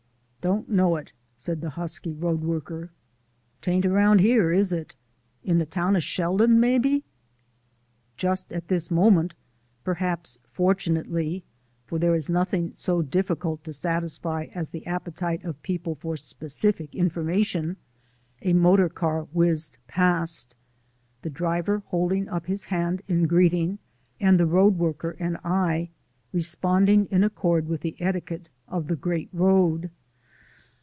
"Don't 0.43 0.67
know 0.67 0.95
it," 0.95 1.11
said 1.37 1.61
the 1.61 1.69
husky 1.69 2.11
road 2.13 2.41
worker; 2.41 2.89
"'tain't 3.61 3.85
round 3.85 4.21
here, 4.21 4.51
is 4.51 4.73
it? 4.73 4.95
In 5.43 5.59
the 5.59 5.67
town 5.67 5.95
of 5.95 6.01
Sheldon, 6.01 6.59
maybe?" 6.59 7.03
Just 8.17 8.51
at 8.51 8.67
this 8.67 8.89
moment, 8.89 9.35
perhaps 9.83 10.39
fortunately, 10.51 11.43
for 11.85 11.99
there 11.99 12.15
is 12.15 12.27
nothing 12.27 12.73
so 12.73 13.03
difficult 13.03 13.63
to 13.65 13.71
satisfy 13.71 14.45
as 14.55 14.69
the 14.69 14.83
appetite 14.87 15.43
of 15.43 15.61
people 15.61 15.93
for 15.93 16.17
specific 16.17 16.95
information, 16.95 17.77
a 18.41 18.53
motor 18.53 18.89
car 18.89 19.25
whizzed 19.31 19.77
past, 19.85 20.55
the 21.21 21.29
driver 21.29 21.83
holding 21.85 22.27
up 22.27 22.47
his 22.47 22.63
hand 22.63 23.03
in 23.07 23.27
greeting, 23.27 23.77
and 24.19 24.39
the 24.39 24.47
road 24.47 24.79
worker 24.79 25.15
and 25.19 25.37
I 25.43 25.89
responding 26.33 27.05
in 27.11 27.23
accordance 27.23 27.69
with 27.69 27.81
the 27.81 27.95
etiquette 27.99 28.49
of 28.67 28.87
the 28.87 28.95
Great 28.95 29.29
Road. 29.33 29.91